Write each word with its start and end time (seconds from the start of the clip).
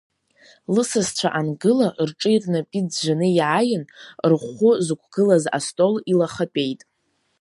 Лысасцәа 0.73 1.29
ангыла, 1.39 1.87
рҿи 2.09 2.37
рнапи 2.41 2.79
ӡәӡәаны 2.91 3.27
иааин, 3.37 3.83
рхәы 4.31 4.71
зықәгылаз 4.85 5.43
астол 5.57 5.95
илахатәеит. 6.11 6.81